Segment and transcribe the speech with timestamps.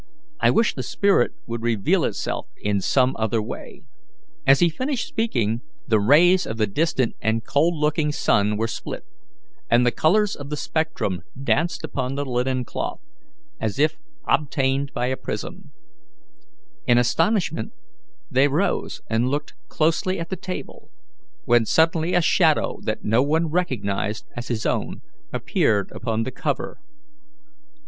[0.39, 3.83] I wish the spirit would reveal itself in some other way."
[4.47, 9.05] As he finished speaking, the rays of the distant and cold looking sun were split,
[9.69, 12.99] and the colours of the spectrum danced upon the linen cloth,
[13.59, 15.71] as if obtained by a prism.
[16.87, 17.71] In astonishment,
[18.31, 20.89] they rose and looked closely at the table,
[21.45, 26.81] when suddenly a shadow that no one recognized as his own appeared upon the cover.